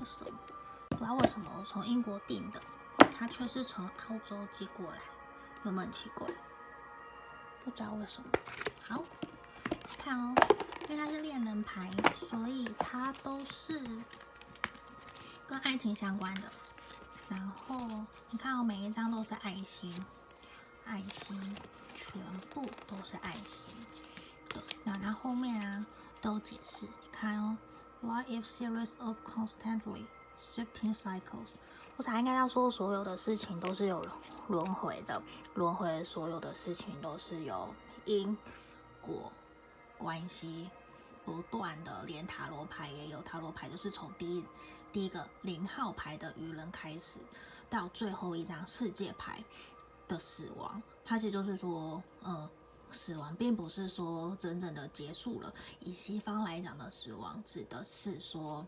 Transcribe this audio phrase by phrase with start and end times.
[0.00, 0.38] 为什么？
[0.90, 2.60] 不知道为什么我从英国订的，
[3.18, 4.98] 它却是从澳洲寄过来，
[5.64, 6.26] 有没有很奇怪？
[7.64, 8.28] 不知道为什么。
[8.82, 9.04] 好，
[9.98, 10.34] 看哦，
[10.88, 13.80] 因为它是恋人牌，所以它都是
[15.46, 16.50] 跟爱情相关的。
[17.28, 17.76] 然后
[18.30, 20.04] 你看哦，每一张都是爱心，
[20.86, 21.56] 爱心，
[21.94, 23.66] 全部都是爱心。
[24.48, 25.84] 对，那它后面啊
[26.22, 27.56] 都解释，你看哦
[28.02, 30.06] ，Life series of constantly
[30.38, 31.56] shifting cycles。
[31.96, 34.04] 我想应该要说，所有的事情都是有
[34.48, 35.22] 轮回的，
[35.54, 38.36] 轮回所有的事情都是有因
[39.00, 39.32] 果
[39.96, 40.70] 关系
[41.24, 44.44] 不断的，连塔罗牌也有，塔罗牌就是从第一。
[44.90, 47.20] 第一个零号牌的愚人开始，
[47.68, 49.44] 到最后一张世界牌
[50.08, 52.48] 的死亡，它其实就是说，呃，
[52.90, 55.52] 死亡并不是说真正的结束了。
[55.80, 58.66] 以西方来讲的死亡，指的是说，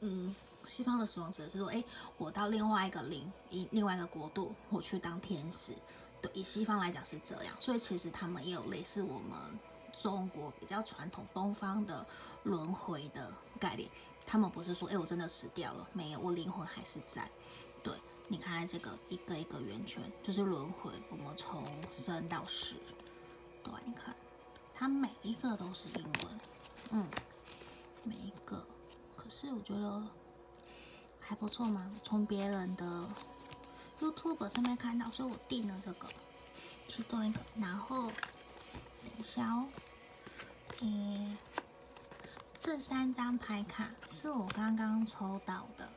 [0.00, 1.82] 嗯，西方的死亡指的是说，哎，
[2.18, 5.72] 我到另外一个灵，一另外一个国度，我去当天使。
[6.20, 9.38] 对，以西方来讲是这样，所以其实他们也有类似我们
[9.92, 12.06] 中国比较传统东方的
[12.44, 13.88] 轮回的概念。
[14.24, 17.28] 他们不是说，哎，我真的死掉了，没有，我灵魂还是在。
[17.82, 17.92] 对，
[18.28, 22.76] 你看这个一个一个圆圈，就是轮回，我们从生到死。
[23.84, 24.14] 你看，
[24.74, 26.40] 它每一个都是英文，
[26.90, 27.08] 嗯，
[28.04, 28.64] 每一个。
[29.16, 30.02] 可是我觉得
[31.20, 33.06] 还不错嘛，从别人的
[34.00, 36.08] YouTube 上面看到，所以我订了这个
[36.88, 37.40] 其中一个。
[37.56, 39.66] 然后等一下哦，
[40.80, 41.38] 嗯。
[42.64, 45.88] 这三张牌卡是我刚刚抽到的，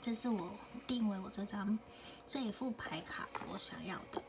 [0.00, 0.50] 这是我
[0.86, 1.78] 定为我这张
[2.26, 4.22] 这一副牌卡我想要的。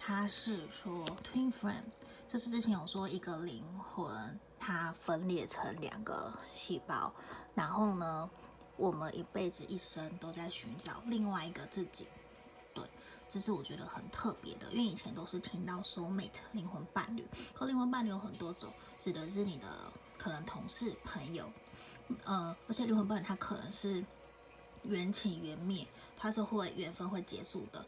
[0.00, 1.84] 他，是说 Twin friend，
[2.26, 7.12] 就是之前有说一个灵魂它分裂成两个细胞，
[7.54, 8.28] 然后呢，
[8.76, 12.06] 我们一辈子一生都在寻找另外一个自己。
[12.72, 12.82] 对，
[13.28, 19.66] 这是我觉得很特别的，因为以前都是听到 Soul Mate 灵魂伴侣，可灵魂伴侣有很多种，指的是你的。
[20.22, 21.50] 可能同事、朋友，
[22.24, 24.04] 呃，而且灵魂伴侣它可能是
[24.82, 27.82] 缘起缘灭，它是会缘分会结束的，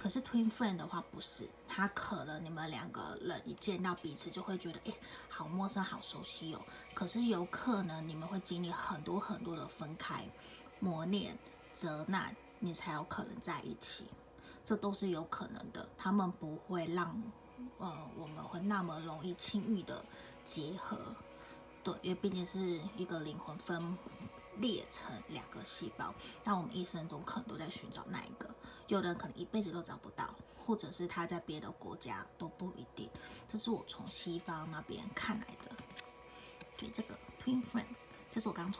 [0.00, 4.92] 可是 Twin friend 的话不是，他可能你们两个人一见到彼此就会觉得，哎，
[5.28, 6.60] 好陌生，好熟悉哦。
[6.94, 10.24] 可是有可能你们会经历很多很多的分开、
[10.80, 11.36] 磨练、
[11.72, 14.06] 责难，你才有可能在一起，
[14.64, 15.88] 这都是有可能的。
[15.96, 17.22] 他们不会让，
[17.78, 20.04] 呃，我们会那么容易轻易的
[20.44, 20.98] 结合。
[21.82, 23.96] 对，因为毕竟是一个灵魂分
[24.56, 28.30] 裂成两个细胞，那我们一生中可能都在寻找那一，
[28.88, 33.08] 有的人可能一辈子都找不到，或者是他在别的国家都不一定。
[33.48, 35.70] 这是我从西方那边看来的，
[36.76, 37.84] 对，这个 Twin friend，
[38.32, 38.74] 这是我刚从。